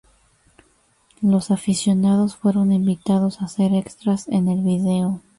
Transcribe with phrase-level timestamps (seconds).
[1.21, 5.21] Los aficionados fueron invitados a ser extras en el vídeo.